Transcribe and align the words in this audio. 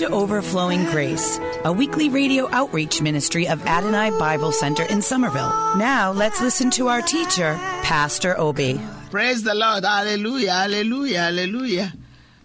to 0.00 0.08
Overflowing 0.08 0.86
Grace, 0.86 1.38
a 1.62 1.70
weekly 1.70 2.08
radio 2.08 2.48
outreach 2.52 3.02
ministry 3.02 3.46
of 3.46 3.60
Adonai 3.66 4.08
Bible 4.18 4.50
Center 4.50 4.82
in 4.84 5.02
Somerville. 5.02 5.50
Now 5.76 6.10
let's 6.10 6.40
listen 6.40 6.70
to 6.70 6.88
our 6.88 7.02
teacher, 7.02 7.54
Pastor 7.82 8.34
Obi. 8.40 8.80
Praise 9.10 9.42
the 9.42 9.54
Lord. 9.54 9.84
Hallelujah. 9.84 10.52
Hallelujah. 10.52 11.18
Hallelujah. 11.18 11.92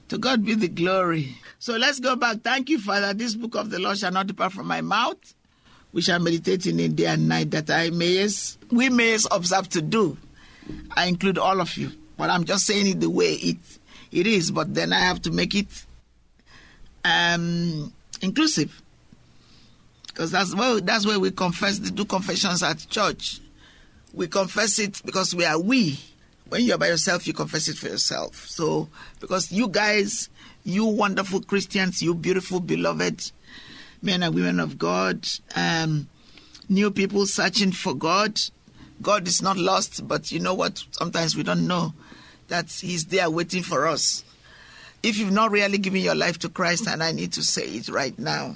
To 0.09 0.17
God 0.17 0.43
be 0.43 0.55
the 0.55 0.67
glory. 0.67 1.37
So 1.57 1.77
let's 1.77 2.01
go 2.01 2.17
back. 2.17 2.41
Thank 2.41 2.69
you, 2.69 2.77
Father. 2.77 3.13
This 3.13 3.35
book 3.35 3.55
of 3.55 3.69
the 3.69 3.79
Lord 3.79 3.97
shall 3.99 4.11
not 4.11 4.27
depart 4.27 4.51
from 4.51 4.67
my 4.67 4.81
mouth. 4.81 5.33
We 5.93 6.01
shall 6.01 6.19
meditate 6.19 6.67
in 6.67 6.77
it 6.81 6.97
day 6.97 7.05
and 7.05 7.29
night 7.29 7.51
that 7.51 7.69
I 7.69 7.89
may, 7.89 8.27
we 8.69 8.89
may 8.89 9.17
observe 9.31 9.69
to 9.69 9.81
do. 9.81 10.17
I 10.91 11.05
include 11.05 11.37
all 11.37 11.61
of 11.61 11.77
you, 11.77 11.93
but 12.17 12.29
I'm 12.29 12.43
just 12.43 12.65
saying 12.65 12.87
it 12.87 12.99
the 12.99 13.09
way 13.09 13.31
it 13.35 13.57
it 14.11 14.27
is. 14.27 14.51
But 14.51 14.73
then 14.73 14.91
I 14.91 14.99
have 14.99 15.21
to 15.21 15.31
make 15.31 15.55
it 15.55 15.85
um, 17.05 17.93
inclusive, 18.21 18.81
because 20.07 20.31
that's 20.31 20.55
where 20.55 20.81
that's 20.81 21.05
where 21.05 21.19
we 21.19 21.31
confess, 21.31 21.77
the 21.79 21.91
do 21.91 22.03
confessions 22.03 22.63
at 22.63 22.85
church. 22.89 23.39
We 24.13 24.27
confess 24.27 24.79
it 24.79 25.01
because 25.05 25.35
we 25.35 25.45
are 25.45 25.59
we. 25.59 25.99
When 26.49 26.63
you're 26.63 26.77
by 26.77 26.87
yourself, 26.87 27.27
you 27.27 27.33
confess 27.33 27.67
it 27.67 27.77
for 27.77 27.87
yourself. 27.87 28.47
So, 28.47 28.89
because 29.19 29.51
you 29.51 29.67
guys, 29.67 30.29
you 30.63 30.85
wonderful 30.85 31.41
Christians, 31.41 32.01
you 32.01 32.15
beautiful 32.15 32.59
beloved 32.59 33.31
men 34.01 34.23
and 34.23 34.33
women 34.33 34.59
of 34.59 34.77
God, 34.77 35.27
um, 35.55 36.07
new 36.69 36.91
people 36.91 37.25
searching 37.25 37.71
for 37.71 37.93
God. 37.93 38.39
God 39.01 39.27
is 39.27 39.41
not 39.41 39.57
lost, 39.57 40.07
but 40.07 40.31
you 40.31 40.39
know 40.39 40.53
what? 40.53 40.83
Sometimes 40.91 41.35
we 41.35 41.43
don't 41.43 41.67
know 41.67 41.93
that 42.47 42.71
He's 42.71 43.05
there 43.05 43.29
waiting 43.29 43.61
for 43.63 43.87
us. 43.87 44.23
If 45.03 45.17
you've 45.17 45.31
not 45.31 45.51
really 45.51 45.77
given 45.77 46.01
your 46.01 46.15
life 46.15 46.39
to 46.39 46.49
Christ, 46.49 46.87
and 46.87 47.03
I 47.03 47.11
need 47.11 47.33
to 47.33 47.43
say 47.43 47.63
it 47.63 47.89
right 47.89 48.17
now, 48.17 48.55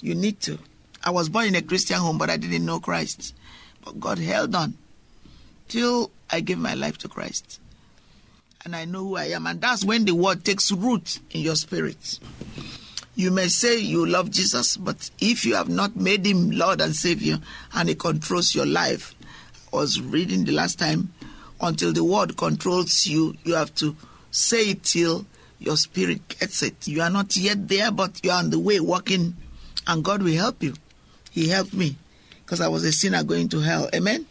you 0.00 0.14
need 0.14 0.40
to. 0.42 0.58
I 1.04 1.10
was 1.10 1.28
born 1.28 1.46
in 1.46 1.54
a 1.54 1.62
Christian 1.62 1.98
home, 1.98 2.18
but 2.18 2.30
I 2.30 2.36
didn't 2.36 2.64
know 2.64 2.78
Christ. 2.78 3.34
But 3.84 3.98
God 3.98 4.18
held 4.18 4.54
on 4.54 4.74
till 5.68 6.10
I 6.30 6.40
gave 6.40 6.58
my 6.58 6.74
life 6.74 6.98
to 6.98 7.08
Christ. 7.08 7.60
And 8.64 8.76
I 8.76 8.84
know 8.84 9.00
who 9.00 9.16
I 9.16 9.24
am. 9.26 9.46
And 9.46 9.60
that's 9.60 9.84
when 9.84 10.04
the 10.04 10.14
word 10.14 10.44
takes 10.44 10.70
root 10.70 11.18
in 11.30 11.40
your 11.40 11.56
spirit. 11.56 12.20
You 13.16 13.30
may 13.30 13.48
say 13.48 13.78
you 13.78 14.06
love 14.06 14.30
Jesus, 14.30 14.76
but 14.76 15.10
if 15.20 15.44
you 15.44 15.56
have 15.56 15.68
not 15.68 15.96
made 15.96 16.24
him 16.24 16.50
Lord 16.50 16.80
and 16.80 16.94
Savior 16.94 17.38
and 17.74 17.88
he 17.88 17.94
controls 17.94 18.54
your 18.54 18.66
life, 18.66 19.14
I 19.72 19.76
was 19.76 20.00
reading 20.00 20.44
the 20.44 20.52
last 20.52 20.78
time, 20.78 21.12
until 21.60 21.92
the 21.92 22.04
word 22.04 22.36
controls 22.36 23.06
you, 23.06 23.34
you 23.44 23.54
have 23.54 23.74
to 23.76 23.96
say 24.30 24.70
it 24.70 24.82
till 24.84 25.26
your 25.62 25.76
spirit 25.76 26.26
gets 26.28 26.62
it. 26.62 26.88
You 26.88 27.02
are 27.02 27.10
not 27.10 27.36
yet 27.36 27.68
there, 27.68 27.90
but 27.90 28.20
you 28.24 28.30
are 28.30 28.38
on 28.38 28.50
the 28.50 28.58
way 28.58 28.80
walking, 28.80 29.36
and 29.86 30.04
God 30.04 30.22
will 30.22 30.34
help 30.34 30.62
you. 30.62 30.74
He 31.30 31.48
helped 31.48 31.72
me 31.72 31.96
because 32.44 32.60
I 32.60 32.68
was 32.68 32.84
a 32.84 32.92
sinner 32.92 33.22
going 33.22 33.48
to 33.50 33.60
hell. 33.60 33.88
Amen? 33.94 34.26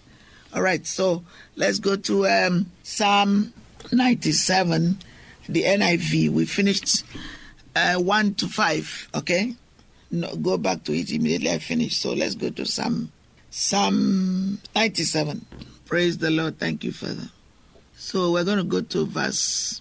All 0.53 0.61
right, 0.61 0.85
so 0.85 1.23
let's 1.55 1.79
go 1.79 1.95
to 1.95 2.27
um, 2.27 2.71
Psalm 2.83 3.53
97, 3.91 4.97
the 5.47 5.63
NIV. 5.63 6.29
We 6.29 6.45
finished 6.45 7.03
uh, 7.75 7.95
1 7.95 8.33
to 8.35 8.47
5, 8.47 9.09
okay? 9.15 9.55
No, 10.11 10.35
go 10.35 10.57
back 10.57 10.83
to 10.83 10.93
it 10.93 11.09
immediately 11.11 11.51
I 11.51 11.59
finish. 11.59 11.97
So 11.97 12.13
let's 12.13 12.35
go 12.35 12.49
to 12.49 12.65
Psalm, 12.65 13.11
Psalm 13.49 14.59
97. 14.75 15.45
Praise 15.85 16.17
the 16.17 16.29
Lord. 16.29 16.59
Thank 16.59 16.83
you, 16.83 16.91
Father. 16.91 17.29
So 17.95 18.33
we're 18.33 18.43
going 18.43 18.57
to 18.57 18.63
go 18.63 18.81
to 18.81 19.05
verse 19.05 19.80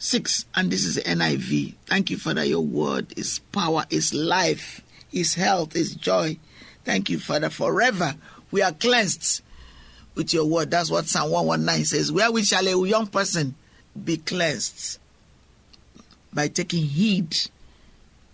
6, 0.00 0.46
and 0.54 0.70
this 0.70 0.86
is 0.86 0.96
NIV. 0.96 1.74
Thank 1.86 2.10
you, 2.10 2.16
Father. 2.16 2.42
Your 2.42 2.62
word 2.62 3.12
is 3.18 3.38
power, 3.52 3.84
is 3.90 4.14
life, 4.14 4.80
is 5.12 5.34
health, 5.34 5.76
is 5.76 5.94
joy. 5.94 6.38
Thank 6.84 7.10
you, 7.10 7.18
Father. 7.18 7.50
Forever 7.50 8.16
we 8.50 8.62
are 8.62 8.72
cleansed 8.72 9.42
with 10.14 10.32
your 10.32 10.46
word. 10.46 10.70
That's 10.70 10.90
what 10.90 11.06
Psalm 11.06 11.30
119 11.30 11.84
says. 11.84 12.10
Where 12.10 12.32
we 12.32 12.42
shall 12.44 12.66
a 12.66 12.86
young 12.86 13.06
person 13.08 13.54
be 14.02 14.16
cleansed 14.16 14.98
by 16.32 16.48
taking 16.48 16.84
heed. 16.84 17.36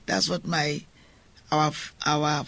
That's 0.06 0.28
what 0.28 0.46
my 0.46 0.82
our 1.50 1.72
our 2.04 2.44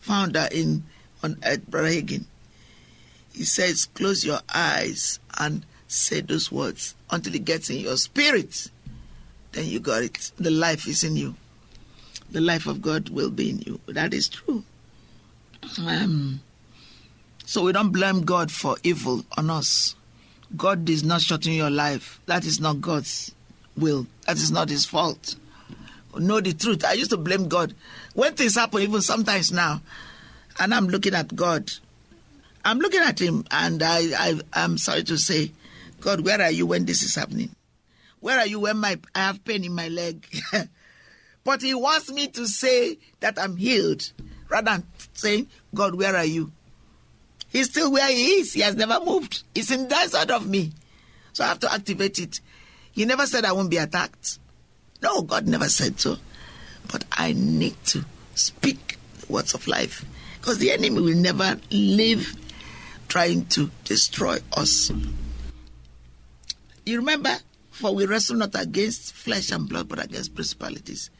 founder 0.00 0.48
in 0.52 0.84
on 1.22 1.38
earth, 1.44 1.66
Brother. 1.66 1.88
He 1.88 3.44
says, 3.44 3.86
"Close 3.86 4.22
your 4.22 4.40
eyes 4.52 5.18
and 5.38 5.64
say 5.92 6.20
those 6.20 6.50
words 6.50 6.94
until 7.10 7.34
it 7.34 7.44
gets 7.44 7.70
in 7.70 7.78
your 7.78 7.96
spirit. 7.96 8.70
Then 9.52 9.66
you 9.66 9.80
got 9.80 10.02
it. 10.02 10.32
The 10.38 10.50
life 10.50 10.88
is 10.88 11.04
in 11.04 11.16
you. 11.16 11.34
The 12.30 12.40
life 12.40 12.66
of 12.66 12.80
God 12.80 13.10
will 13.10 13.30
be 13.30 13.50
in 13.50 13.58
you. 13.60 13.80
That 13.86 14.14
is 14.14 14.28
true. 14.28 14.64
Um, 15.78 16.40
so 17.44 17.64
we 17.64 17.72
don't 17.72 17.92
blame 17.92 18.22
God 18.22 18.50
for 18.50 18.76
evil 18.82 19.24
on 19.36 19.50
us. 19.50 19.94
God 20.56 20.88
is 20.88 21.04
not 21.04 21.20
shorten 21.20 21.52
your 21.52 21.70
life. 21.70 22.20
That 22.26 22.44
is 22.46 22.60
not 22.60 22.80
God's 22.80 23.32
will. 23.76 24.06
That 24.26 24.36
is 24.36 24.50
not 24.50 24.70
his 24.70 24.84
fault. 24.86 25.36
Know 26.16 26.40
the 26.40 26.52
truth. 26.52 26.84
I 26.84 26.92
used 26.92 27.10
to 27.10 27.16
blame 27.16 27.48
God. 27.48 27.74
When 28.14 28.34
things 28.34 28.54
happen, 28.54 28.80
even 28.80 29.00
sometimes 29.02 29.52
now, 29.52 29.82
and 30.58 30.74
I'm 30.74 30.88
looking 30.88 31.14
at 31.14 31.34
God, 31.34 31.70
I'm 32.64 32.78
looking 32.78 33.00
at 33.00 33.20
him 33.20 33.44
and 33.50 33.82
I, 33.82 33.98
I 34.16 34.40
I'm 34.52 34.78
sorry 34.78 35.04
to 35.04 35.18
say, 35.18 35.52
God, 36.02 36.20
where 36.20 36.42
are 36.42 36.50
you 36.50 36.66
when 36.66 36.84
this 36.84 37.02
is 37.02 37.14
happening? 37.14 37.54
Where 38.20 38.38
are 38.38 38.46
you 38.46 38.60
when 38.60 38.76
my 38.76 38.98
I 39.14 39.20
have 39.20 39.44
pain 39.44 39.64
in 39.64 39.72
my 39.72 39.88
leg? 39.88 40.26
but 41.44 41.62
he 41.62 41.74
wants 41.74 42.10
me 42.10 42.26
to 42.28 42.46
say 42.46 42.98
that 43.20 43.38
I'm 43.38 43.56
healed 43.56 44.12
rather 44.48 44.72
than 44.72 44.86
saying, 45.14 45.48
God, 45.74 45.94
where 45.94 46.16
are 46.16 46.24
you? 46.24 46.52
He's 47.48 47.70
still 47.70 47.92
where 47.92 48.08
he 48.08 48.26
is. 48.40 48.52
He 48.52 48.60
has 48.62 48.74
never 48.74 48.98
moved. 49.04 49.44
He's 49.54 49.70
in 49.70 49.88
that 49.88 50.10
side 50.10 50.30
of 50.30 50.46
me. 50.46 50.72
So 51.32 51.44
I 51.44 51.48
have 51.48 51.60
to 51.60 51.72
activate 51.72 52.18
it. 52.18 52.40
He 52.90 53.04
never 53.04 53.26
said 53.26 53.44
I 53.44 53.52
won't 53.52 53.70
be 53.70 53.76
attacked. 53.76 54.38
No, 55.02 55.22
God 55.22 55.46
never 55.46 55.68
said 55.68 56.00
so. 56.00 56.16
But 56.90 57.04
I 57.12 57.32
need 57.32 57.76
to 57.86 58.04
speak 58.34 58.98
the 59.20 59.32
words 59.32 59.54
of 59.54 59.68
life 59.68 60.04
because 60.40 60.58
the 60.58 60.72
enemy 60.72 61.00
will 61.00 61.14
never 61.14 61.58
live 61.70 62.34
trying 63.08 63.46
to 63.46 63.70
destroy 63.84 64.38
us. 64.56 64.90
You 66.84 66.98
remember, 66.98 67.36
for 67.70 67.94
we 67.94 68.06
wrestle 68.06 68.36
not 68.36 68.54
against 68.54 69.12
flesh 69.14 69.50
and 69.50 69.68
blood, 69.68 69.88
but 69.88 70.02
against 70.04 70.34
principalities. 70.34 71.10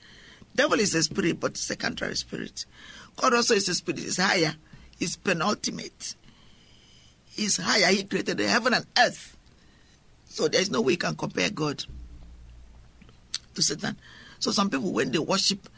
Devil 0.54 0.80
is 0.80 0.94
a 0.94 1.02
spirit, 1.02 1.40
but 1.40 1.52
it's 1.52 1.70
a 1.70 1.76
contrary 1.76 2.16
spirit. 2.16 2.66
God 3.16 3.34
also 3.34 3.54
is 3.54 3.68
a 3.68 3.74
spirit, 3.74 4.00
he's 4.00 4.16
higher, 4.18 4.54
he's 4.98 5.16
penultimate. 5.16 6.14
He's 7.30 7.56
higher, 7.56 7.86
he 7.86 8.04
created 8.04 8.38
the 8.38 8.48
heaven 8.48 8.74
and 8.74 8.86
earth. 8.98 9.36
So 10.26 10.48
there's 10.48 10.70
no 10.70 10.80
way 10.80 10.92
you 10.92 10.98
can 10.98 11.16
compare 11.16 11.50
God 11.50 11.84
to 13.54 13.62
Satan. 13.62 13.96
So 14.38 14.50
some 14.50 14.70
people, 14.70 14.92
when 14.92 15.12
they 15.12 15.18
worship, 15.18 15.68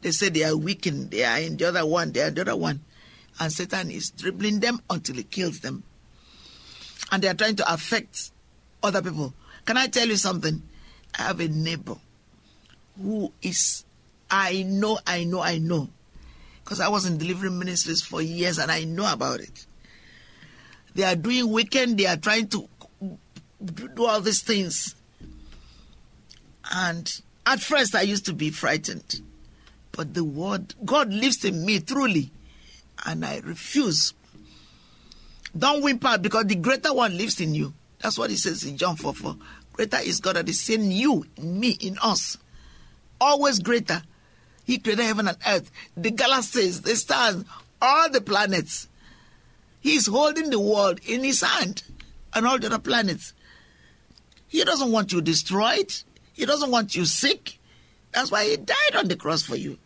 they 0.00 0.10
say 0.10 0.28
they 0.28 0.44
are 0.44 0.56
weak 0.56 0.86
and 0.86 1.10
they 1.10 1.24
are 1.24 1.38
in 1.38 1.56
the 1.56 1.66
other 1.66 1.86
one, 1.86 2.12
they 2.12 2.22
are 2.22 2.30
the 2.30 2.40
other 2.42 2.56
one. 2.56 2.80
And 3.38 3.52
Satan 3.52 3.90
is 3.90 4.10
dribbling 4.10 4.60
them 4.60 4.80
until 4.88 5.16
he 5.16 5.24
kills 5.24 5.60
them. 5.60 5.82
And 7.10 7.22
they 7.22 7.28
are 7.28 7.34
trying 7.34 7.56
to 7.56 7.72
affect 7.72 8.30
other 8.84 9.02
people. 9.02 9.34
Can 9.64 9.76
I 9.76 9.86
tell 9.86 10.06
you 10.06 10.16
something? 10.16 10.62
I 11.18 11.22
have 11.22 11.40
a 11.40 11.48
neighbor 11.48 11.96
who 13.00 13.32
is, 13.42 13.84
I 14.30 14.62
know, 14.62 14.98
I 15.06 15.24
know, 15.24 15.40
I 15.40 15.58
know. 15.58 15.88
Because 16.62 16.80
I 16.80 16.88
was 16.88 17.06
in 17.06 17.18
delivery 17.18 17.50
ministries 17.50 18.02
for 18.02 18.22
years 18.22 18.58
and 18.58 18.70
I 18.70 18.84
know 18.84 19.12
about 19.12 19.40
it. 19.40 19.66
They 20.94 21.02
are 21.02 21.16
doing 21.16 21.50
weekend, 21.50 21.98
they 21.98 22.06
are 22.06 22.16
trying 22.16 22.48
to 22.48 22.68
do 23.62 24.04
all 24.06 24.20
these 24.20 24.42
things. 24.42 24.94
And 26.72 27.12
At 27.46 27.60
first, 27.60 27.94
I 27.94 28.02
used 28.02 28.24
to 28.26 28.32
be 28.32 28.50
frightened, 28.50 29.20
but 29.92 30.14
the 30.14 30.24
word 30.24 30.74
God 30.84 31.12
lives 31.12 31.44
in 31.44 31.64
me 31.64 31.80
truly, 31.80 32.30
and 33.04 33.24
I 33.24 33.40
refuse. 33.40 34.14
Don't 35.56 35.82
whimper 35.82 36.16
because 36.18 36.46
the 36.46 36.56
greater 36.56 36.92
one 36.92 37.16
lives 37.16 37.40
in 37.40 37.54
you. 37.54 37.74
That's 38.04 38.18
what 38.18 38.28
he 38.28 38.36
says 38.36 38.64
in 38.64 38.76
John 38.76 38.96
4 38.96 39.14
4. 39.14 39.34
Greater 39.72 39.96
is 39.96 40.20
God 40.20 40.36
that 40.36 40.46
is 40.46 40.68
in 40.68 40.92
you, 40.92 41.24
in 41.38 41.58
me, 41.58 41.70
in 41.70 41.96
us. 42.02 42.36
Always 43.18 43.60
greater. 43.60 44.02
He 44.64 44.76
created 44.76 45.06
heaven 45.06 45.26
and 45.26 45.38
earth, 45.46 45.70
the 45.96 46.10
galaxies, 46.10 46.82
the 46.82 46.96
stars, 46.96 47.42
all 47.80 48.10
the 48.10 48.20
planets. 48.20 48.88
He 49.80 49.94
is 49.94 50.06
holding 50.06 50.50
the 50.50 50.60
world 50.60 51.00
in 51.06 51.24
his 51.24 51.40
hand 51.40 51.82
and 52.34 52.46
all 52.46 52.58
the 52.58 52.66
other 52.66 52.78
planets. 52.78 53.32
He 54.48 54.62
doesn't 54.64 54.92
want 54.92 55.10
you 55.14 55.22
destroyed. 55.22 55.94
He 56.34 56.44
doesn't 56.44 56.70
want 56.70 56.94
you 56.94 57.06
sick. 57.06 57.58
That's 58.12 58.30
why 58.30 58.44
he 58.44 58.58
died 58.58 58.96
on 58.96 59.08
the 59.08 59.16
cross 59.16 59.42
for 59.42 59.56
you. 59.56 59.78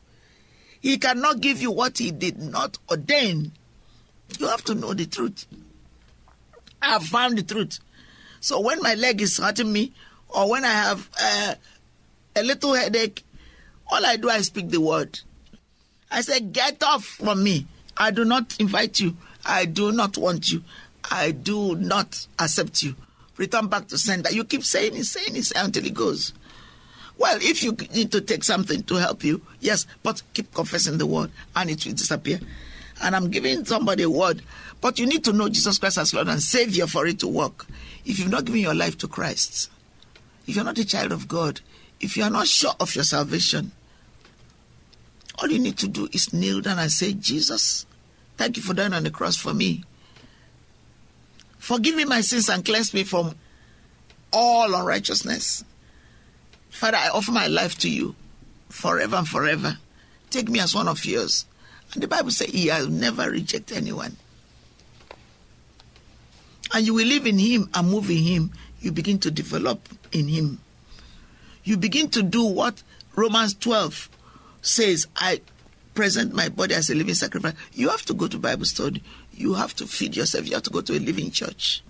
He 0.80 0.98
cannot 0.98 1.40
give 1.40 1.62
you 1.62 1.70
what 1.70 1.98
he 1.98 2.10
did 2.10 2.38
not 2.38 2.78
ordain. 2.90 3.52
You 4.40 4.48
have 4.48 4.64
to 4.64 4.74
know 4.74 4.92
the 4.92 5.06
truth. 5.06 5.46
I 6.82 6.94
have 6.94 7.04
found 7.04 7.38
the 7.38 7.44
truth. 7.44 7.78
So 8.40 8.60
when 8.60 8.80
my 8.82 8.94
leg 8.94 9.20
is 9.20 9.38
hurting 9.38 9.72
me, 9.72 9.92
or 10.28 10.50
when 10.50 10.64
I 10.64 10.72
have 10.72 11.08
uh, 11.20 11.54
a 12.36 12.42
little 12.42 12.74
headache, 12.74 13.24
all 13.90 14.04
I 14.04 14.16
do, 14.16 14.28
I 14.28 14.40
speak 14.42 14.68
the 14.68 14.80
word. 14.80 15.18
I 16.10 16.20
say, 16.20 16.40
Get 16.40 16.82
off 16.82 17.04
from 17.04 17.42
me. 17.42 17.66
I 17.96 18.10
do 18.10 18.24
not 18.24 18.58
invite 18.60 19.00
you. 19.00 19.16
I 19.44 19.64
do 19.64 19.92
not 19.92 20.16
want 20.16 20.50
you. 20.52 20.62
I 21.10 21.30
do 21.32 21.74
not 21.76 22.26
accept 22.38 22.82
you. 22.82 22.94
Return 23.36 23.68
back 23.68 23.88
to 23.88 23.98
sender. 23.98 24.30
You 24.30 24.44
keep 24.44 24.64
saying 24.64 24.96
it, 24.96 25.04
saying 25.04 25.36
it 25.36 25.52
until 25.56 25.86
it 25.86 25.94
goes. 25.94 26.32
Well, 27.16 27.38
if 27.40 27.64
you 27.64 27.72
need 27.94 28.12
to 28.12 28.20
take 28.20 28.44
something 28.44 28.82
to 28.84 28.94
help 28.96 29.24
you, 29.24 29.42
yes, 29.60 29.86
but 30.02 30.22
keep 30.34 30.54
confessing 30.54 30.98
the 30.98 31.06
word 31.06 31.30
and 31.56 31.70
it 31.70 31.84
will 31.84 31.92
disappear. 31.92 32.40
And 33.00 33.14
I'm 33.14 33.30
giving 33.30 33.64
somebody 33.64 34.02
a 34.02 34.10
word, 34.10 34.42
but 34.80 34.98
you 34.98 35.06
need 35.06 35.24
to 35.24 35.32
know 35.32 35.48
Jesus 35.48 35.78
Christ 35.78 35.98
as 35.98 36.12
Lord 36.12 36.28
and 36.28 36.42
Savior 36.42 36.86
for 36.86 37.06
it 37.06 37.20
to 37.20 37.28
work. 37.28 37.66
If 38.04 38.18
you've 38.18 38.30
not 38.30 38.44
given 38.44 38.60
your 38.60 38.74
life 38.74 38.98
to 38.98 39.08
Christ, 39.08 39.70
if 40.46 40.56
you're 40.56 40.64
not 40.64 40.78
a 40.78 40.84
child 40.84 41.12
of 41.12 41.28
God, 41.28 41.60
if 42.00 42.16
you 42.16 42.24
are 42.24 42.30
not 42.30 42.48
sure 42.48 42.72
of 42.80 42.94
your 42.94 43.04
salvation, 43.04 43.72
all 45.40 45.50
you 45.50 45.58
need 45.58 45.78
to 45.78 45.88
do 45.88 46.08
is 46.12 46.32
kneel 46.32 46.60
down 46.60 46.78
and 46.78 46.90
say, 46.90 47.12
Jesus, 47.12 47.86
thank 48.36 48.56
you 48.56 48.62
for 48.62 48.74
dying 48.74 48.92
on 48.92 49.04
the 49.04 49.10
cross 49.10 49.36
for 49.36 49.54
me. 49.54 49.84
Forgive 51.58 51.94
me 51.94 52.04
my 52.04 52.20
sins 52.22 52.48
and 52.48 52.64
cleanse 52.64 52.94
me 52.94 53.04
from 53.04 53.34
all 54.32 54.74
unrighteousness. 54.74 55.64
Father, 56.70 56.96
I 56.96 57.08
offer 57.08 57.32
my 57.32 57.46
life 57.46 57.78
to 57.78 57.90
you 57.90 58.14
forever 58.68 59.16
and 59.16 59.28
forever. 59.28 59.78
Take 60.30 60.48
me 60.48 60.60
as 60.60 60.74
one 60.74 60.88
of 60.88 61.04
yours. 61.04 61.46
And 61.94 62.02
the 62.02 62.08
Bible 62.08 62.30
says 62.30 62.48
he 62.48 62.66
has 62.66 62.88
never 62.88 63.30
rejected 63.30 63.76
anyone. 63.76 64.16
And 66.72 66.86
you 66.86 66.94
will 66.94 67.06
live 67.06 67.26
in 67.26 67.38
him 67.38 67.70
and 67.72 67.88
move 67.88 68.10
in 68.10 68.18
him. 68.18 68.52
You 68.80 68.92
begin 68.92 69.18
to 69.20 69.30
develop 69.30 69.80
in 70.12 70.28
him. 70.28 70.60
You 71.64 71.76
begin 71.76 72.10
to 72.10 72.22
do 72.22 72.44
what 72.44 72.82
Romans 73.16 73.54
12 73.54 74.08
says, 74.62 75.06
I 75.16 75.40
present 75.94 76.32
my 76.32 76.48
body 76.48 76.74
as 76.74 76.90
a 76.90 76.94
living 76.94 77.14
sacrifice. 77.14 77.54
You 77.72 77.88
have 77.88 78.04
to 78.06 78.14
go 78.14 78.28
to 78.28 78.38
Bible 78.38 78.66
study. 78.66 79.02
You 79.32 79.54
have 79.54 79.74
to 79.76 79.86
feed 79.86 80.16
yourself. 80.16 80.46
You 80.46 80.54
have 80.54 80.62
to 80.64 80.70
go 80.70 80.80
to 80.80 80.96
a 80.96 81.00
living 81.00 81.30
church. 81.30 81.82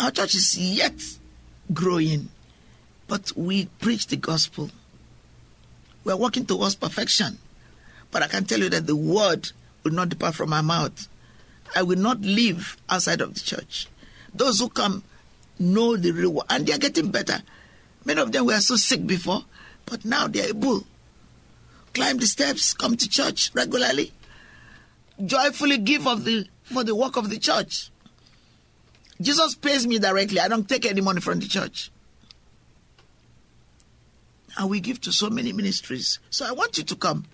Our 0.00 0.10
church 0.10 0.34
is 0.34 0.58
yet 0.58 0.94
growing, 1.72 2.28
but 3.08 3.32
we 3.36 3.66
preach 3.80 4.08
the 4.08 4.16
gospel. 4.16 4.70
We 6.04 6.12
are 6.12 6.16
working 6.16 6.46
towards 6.46 6.74
perfection. 6.74 7.38
But 8.10 8.22
I 8.22 8.28
can 8.28 8.44
tell 8.44 8.60
you 8.60 8.68
that 8.68 8.86
the 8.86 8.94
word 8.94 9.50
will 9.82 9.92
not 9.92 10.10
depart 10.10 10.34
from 10.34 10.50
my 10.50 10.60
mouth. 10.60 11.08
I 11.74 11.82
will 11.82 11.98
not 11.98 12.20
live 12.20 12.76
outside 12.88 13.20
of 13.20 13.34
the 13.34 13.40
church. 13.40 13.88
Those 14.34 14.60
who 14.60 14.68
come 14.68 15.02
know 15.58 15.96
the 15.96 16.12
reward, 16.12 16.46
and 16.50 16.66
they 16.66 16.72
are 16.72 16.78
getting 16.78 17.10
better. 17.10 17.42
Many 18.04 18.20
of 18.20 18.32
them 18.32 18.46
were 18.46 18.60
so 18.60 18.76
sick 18.76 19.06
before, 19.06 19.44
but 19.86 20.04
now 20.04 20.28
they 20.28 20.44
are 20.44 20.48
able. 20.48 20.84
Climb 21.92 22.18
the 22.18 22.26
steps, 22.26 22.74
come 22.74 22.96
to 22.96 23.08
church 23.08 23.50
regularly, 23.54 24.12
joyfully 25.24 25.78
give 25.78 26.06
of 26.06 26.24
the 26.24 26.46
for 26.64 26.82
the 26.82 26.94
work 26.94 27.16
of 27.16 27.30
the 27.30 27.38
church. 27.38 27.90
Jesus 29.20 29.54
pays 29.54 29.86
me 29.86 29.98
directly. 29.98 30.40
I 30.40 30.48
don't 30.48 30.68
take 30.68 30.86
any 30.86 31.00
money 31.00 31.20
from 31.20 31.38
the 31.38 31.46
church. 31.46 31.90
And 34.56 34.70
we 34.70 34.80
give 34.80 35.00
to 35.02 35.12
so 35.12 35.30
many 35.30 35.52
ministries. 35.52 36.18
So 36.30 36.46
I 36.46 36.52
want 36.52 36.78
you 36.78 36.84
to 36.84 36.96
come. 36.96 37.24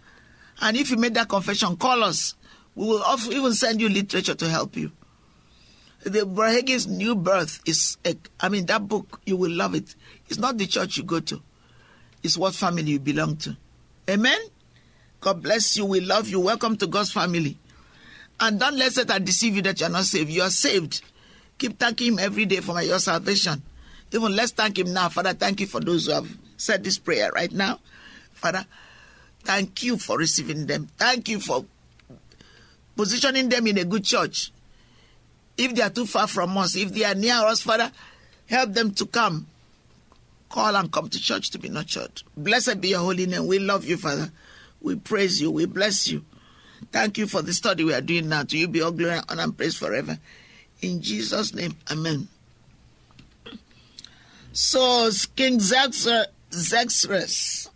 And 0.60 0.76
if 0.76 0.90
you 0.90 0.96
made 0.96 1.14
that 1.14 1.28
confession, 1.28 1.76
call 1.76 2.02
us. 2.04 2.34
We 2.74 2.86
will 2.86 3.04
even 3.30 3.52
send 3.54 3.80
you 3.80 3.88
literature 3.88 4.34
to 4.34 4.48
help 4.48 4.76
you. 4.76 4.92
The 6.02 6.24
Brother 6.24 6.54
Hagin's 6.54 6.86
New 6.86 7.14
Birth 7.14 7.60
is, 7.66 7.98
a, 8.06 8.16
I 8.40 8.48
mean, 8.48 8.64
that 8.66 8.88
book, 8.88 9.20
you 9.26 9.36
will 9.36 9.50
love 9.50 9.74
it. 9.74 9.94
It's 10.28 10.38
not 10.38 10.56
the 10.56 10.66
church 10.66 10.96
you 10.96 11.02
go 11.02 11.20
to, 11.20 11.42
it's 12.22 12.38
what 12.38 12.54
family 12.54 12.92
you 12.92 13.00
belong 13.00 13.36
to. 13.38 13.56
Amen? 14.08 14.38
God 15.20 15.42
bless 15.42 15.76
you. 15.76 15.84
We 15.84 16.00
love 16.00 16.28
you. 16.28 16.40
Welcome 16.40 16.76
to 16.78 16.86
God's 16.86 17.12
family. 17.12 17.58
And 18.40 18.58
don't 18.58 18.76
let 18.76 18.92
Satan 18.92 19.22
deceive 19.22 19.56
you 19.56 19.62
that 19.62 19.78
you're 19.80 19.90
not 19.90 20.04
saved. 20.04 20.30
You 20.30 20.42
are 20.42 20.50
saved. 20.50 21.02
Keep 21.58 21.78
thanking 21.78 22.14
Him 22.14 22.18
every 22.18 22.46
day 22.46 22.60
for 22.60 22.80
your 22.80 22.98
salvation. 22.98 23.62
Even 24.12 24.34
let's 24.34 24.52
thank 24.52 24.78
Him 24.78 24.94
now. 24.94 25.10
Father, 25.10 25.34
thank 25.34 25.60
you 25.60 25.66
for 25.66 25.80
those 25.80 26.06
who 26.06 26.12
have 26.12 26.28
said 26.60 26.84
this 26.84 26.98
prayer 26.98 27.30
right 27.32 27.52
now. 27.52 27.80
Father, 28.32 28.64
thank 29.44 29.82
you 29.82 29.96
for 29.96 30.18
receiving 30.18 30.66
them. 30.66 30.88
Thank 30.96 31.28
you 31.28 31.40
for 31.40 31.64
positioning 32.96 33.48
them 33.48 33.66
in 33.66 33.78
a 33.78 33.84
good 33.84 34.04
church. 34.04 34.52
If 35.56 35.74
they 35.74 35.82
are 35.82 35.90
too 35.90 36.06
far 36.06 36.26
from 36.26 36.56
us, 36.58 36.76
if 36.76 36.92
they 36.92 37.04
are 37.04 37.14
near 37.14 37.34
us, 37.34 37.60
Father, 37.62 37.90
help 38.46 38.72
them 38.72 38.92
to 38.92 39.06
come. 39.06 39.46
Call 40.48 40.74
and 40.74 40.90
come 40.90 41.08
to 41.08 41.20
church 41.20 41.50
to 41.50 41.58
be 41.58 41.68
nurtured. 41.68 42.22
Blessed 42.36 42.80
be 42.80 42.88
your 42.88 43.00
holy 43.00 43.26
name. 43.26 43.46
We 43.46 43.58
love 43.58 43.84
you, 43.84 43.96
Father. 43.96 44.30
We 44.80 44.96
praise 44.96 45.40
you. 45.40 45.50
We 45.50 45.66
bless 45.66 46.08
you. 46.08 46.24
Thank 46.92 47.18
you 47.18 47.26
for 47.26 47.42
the 47.42 47.52
study 47.52 47.84
we 47.84 47.94
are 47.94 48.00
doing 48.00 48.28
now. 48.28 48.42
To 48.44 48.58
you 48.58 48.66
be 48.66 48.82
all 48.82 48.90
glory, 48.90 49.18
and 49.18 49.24
honor, 49.28 49.42
and 49.42 49.56
praise 49.56 49.76
forever. 49.76 50.18
In 50.82 51.02
Jesus' 51.02 51.54
name, 51.54 51.76
Amen. 51.90 52.28
So, 54.52 55.08
King 55.36 55.60
Xerxes, 55.60 56.26
Xerxes 56.52 57.70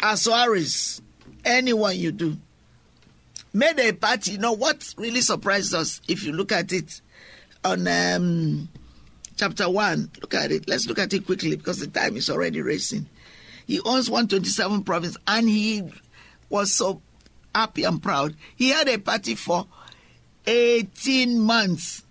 Ahasuerus, 0.00 1.00
anyone 1.44 1.96
you 1.96 2.12
do, 2.12 2.36
made 3.52 3.78
a 3.78 3.92
party. 3.92 4.32
You 4.32 4.38
know 4.38 4.52
what 4.52 4.94
really 4.98 5.20
surprised 5.20 5.74
us 5.74 6.00
if 6.08 6.24
you 6.24 6.32
look 6.32 6.52
at 6.52 6.72
it 6.72 7.00
on 7.64 7.86
um, 7.88 8.68
chapter 9.36 9.70
1. 9.70 10.10
Look 10.20 10.34
at 10.34 10.52
it. 10.52 10.68
Let's 10.68 10.86
look 10.86 10.98
at 10.98 11.12
it 11.12 11.24
quickly 11.24 11.56
because 11.56 11.78
the 11.78 11.86
time 11.86 12.16
is 12.16 12.28
already 12.28 12.60
racing. 12.60 13.06
He 13.66 13.80
owns 13.80 14.10
127 14.10 14.84
province 14.84 15.16
and 15.26 15.48
he 15.48 15.82
was 16.50 16.74
so 16.74 17.00
happy 17.54 17.84
and 17.84 18.02
proud. 18.02 18.36
He 18.56 18.68
had 18.68 18.88
a 18.88 18.98
party 18.98 19.34
for 19.34 19.66
18 20.46 21.40
months. 21.40 22.04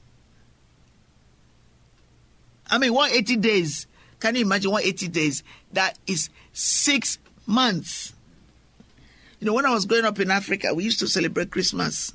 I 2.72 2.80
mean, 2.80 2.94
180 2.94 3.36
days. 3.38 3.86
Can 4.24 4.36
you 4.36 4.44
imagine 4.44 4.72
180 4.72 5.10
days? 5.10 5.44
That 5.74 6.00
is 6.08 6.30
six 6.54 7.20
months. 7.46 8.14
You 9.42 9.48
know, 9.48 9.54
when 9.54 9.66
I 9.66 9.72
was 9.72 9.86
growing 9.86 10.06
up 10.06 10.18
in 10.18 10.32
Africa, 10.32 10.74
we 10.74 10.86
used 10.86 11.00
to 11.00 11.08
celebrate 11.08 11.52
Christmas 11.52 12.14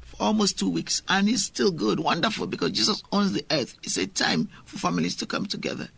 for 0.00 0.24
almost 0.24 0.58
two 0.58 0.68
weeks, 0.68 1.04
and 1.08 1.28
it's 1.28 1.44
still 1.44 1.70
good, 1.70 2.00
wonderful, 2.00 2.48
because 2.48 2.72
Jesus 2.72 3.00
owns 3.12 3.32
the 3.32 3.46
earth. 3.52 3.76
It's 3.84 3.96
a 3.96 4.08
time 4.08 4.48
for 4.64 4.78
families 4.78 5.14
to 5.18 5.26
come 5.26 5.46
together. 5.46 5.88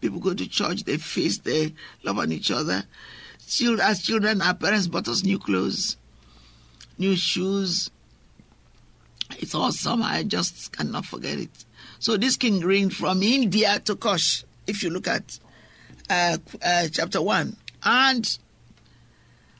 People 0.00 0.20
go 0.20 0.32
to 0.32 0.48
church, 0.48 0.84
they 0.84 0.96
feast, 0.98 1.42
they 1.42 1.74
love 2.04 2.20
on 2.20 2.30
each 2.30 2.52
other. 2.52 2.84
Children, 3.48 3.80
as 3.80 4.00
children, 4.00 4.40
our 4.42 4.54
parents 4.54 4.86
bought 4.86 5.08
us 5.08 5.24
new 5.24 5.40
clothes, 5.40 5.96
new 6.98 7.16
shoes. 7.16 7.90
It's 9.40 9.56
awesome. 9.56 10.04
I 10.04 10.22
just 10.22 10.70
cannot 10.70 11.04
forget 11.04 11.40
it. 11.40 11.64
So 11.98 12.16
this 12.16 12.36
king 12.36 12.60
reigned 12.60 12.94
from 12.94 13.24
India 13.24 13.80
to 13.80 13.96
Cush, 13.96 14.44
if 14.66 14.82
you 14.82 14.90
look 14.90 15.08
at 15.08 15.38
uh, 16.10 16.38
uh, 16.64 16.88
chapter 16.90 17.20
1. 17.20 17.56
And 17.84 18.38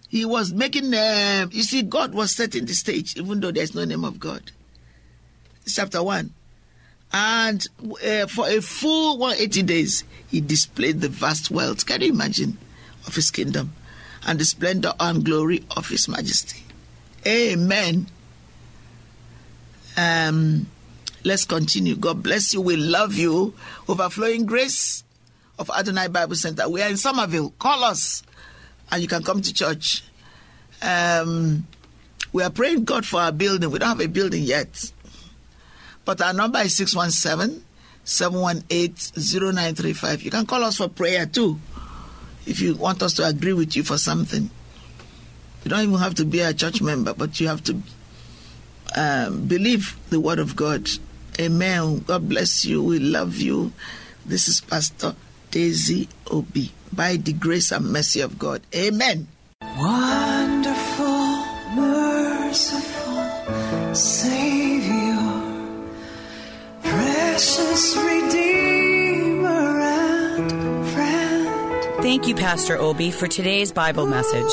he 0.08 0.24
was 0.24 0.52
making, 0.52 0.94
uh, 0.94 1.46
you 1.50 1.62
see, 1.62 1.82
God 1.82 2.14
was 2.14 2.32
setting 2.32 2.66
the 2.66 2.74
stage, 2.74 3.16
even 3.16 3.40
though 3.40 3.50
there's 3.50 3.74
no 3.74 3.84
name 3.84 4.04
of 4.04 4.18
God. 4.18 4.52
Chapter 5.66 6.02
1. 6.02 6.32
And 7.12 7.66
uh, 7.80 8.26
for 8.26 8.48
a 8.48 8.60
full 8.60 9.18
180 9.18 9.62
days, 9.62 10.04
he 10.28 10.40
displayed 10.40 11.00
the 11.00 11.08
vast 11.08 11.50
wealth, 11.50 11.86
can 11.86 12.00
you 12.00 12.08
imagine, 12.08 12.58
of 13.06 13.14
his 13.14 13.30
kingdom 13.30 13.72
and 14.26 14.38
the 14.38 14.44
splendor 14.44 14.92
and 14.98 15.24
glory 15.24 15.64
of 15.76 15.88
his 15.88 16.08
majesty. 16.08 16.62
Amen. 17.26 18.06
Um, 19.96 20.66
let's 21.24 21.44
continue. 21.44 21.96
God 21.96 22.22
bless 22.22 22.54
you. 22.54 22.60
We 22.60 22.76
love 22.76 23.14
you. 23.14 23.54
Overflowing 23.88 24.46
grace, 24.46 25.04
of 25.58 25.70
Adonai 25.70 26.08
Bible 26.08 26.34
Center. 26.34 26.68
We 26.68 26.82
are 26.82 26.88
in 26.88 26.96
Somerville. 26.96 27.52
Call 27.58 27.84
us 27.84 28.22
and 28.90 29.02
you 29.02 29.08
can 29.08 29.22
come 29.22 29.40
to 29.40 29.52
church. 29.52 30.04
Um, 30.82 31.66
we 32.32 32.42
are 32.42 32.50
praying 32.50 32.84
God 32.84 33.06
for 33.06 33.20
our 33.20 33.32
building. 33.32 33.70
We 33.70 33.78
don't 33.78 33.88
have 33.88 34.00
a 34.00 34.08
building 34.08 34.42
yet. 34.42 34.92
But 36.04 36.20
our 36.20 36.34
number 36.34 36.58
is 36.58 36.76
617 36.76 37.64
718 38.04 39.12
0935. 39.16 40.22
You 40.22 40.30
can 40.30 40.46
call 40.46 40.64
us 40.64 40.76
for 40.76 40.88
prayer 40.88 41.26
too 41.26 41.58
if 42.46 42.60
you 42.60 42.74
want 42.74 43.02
us 43.02 43.14
to 43.14 43.26
agree 43.26 43.54
with 43.54 43.74
you 43.76 43.82
for 43.82 43.96
something. 43.96 44.50
You 45.62 45.70
don't 45.70 45.80
even 45.80 45.98
have 45.98 46.14
to 46.16 46.26
be 46.26 46.40
a 46.40 46.52
church 46.52 46.82
member, 46.82 47.14
but 47.14 47.40
you 47.40 47.48
have 47.48 47.64
to 47.64 47.80
um, 48.94 49.46
believe 49.46 49.96
the 50.10 50.20
word 50.20 50.38
of 50.38 50.54
God. 50.54 50.86
Amen. 51.40 52.00
God 52.06 52.28
bless 52.28 52.64
you. 52.64 52.82
We 52.82 52.98
love 52.98 53.36
you. 53.36 53.72
This 54.24 54.48
is 54.48 54.60
Pastor 54.60 55.14
Daisy 55.50 56.08
Obi. 56.30 56.72
By 56.92 57.16
the 57.16 57.32
grace 57.32 57.72
and 57.72 57.90
mercy 57.92 58.20
of 58.20 58.38
God. 58.38 58.62
Amen. 58.74 59.26
Wonderful, 59.60 61.44
merciful 61.74 63.24
Savior, 63.94 65.18
precious 66.82 67.96
Redeemer 67.96 69.80
and 69.80 70.86
friend. 70.88 72.02
Thank 72.02 72.28
you, 72.28 72.34
Pastor 72.36 72.76
Obi, 72.78 73.10
for 73.10 73.26
today's 73.26 73.72
Bible 73.72 74.06
message. 74.06 74.52